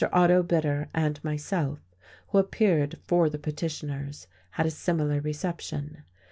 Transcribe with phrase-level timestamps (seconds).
[0.11, 1.77] Otto Bitter and myself,
[2.29, 6.01] who appeared for the petitioners, had a similar reception.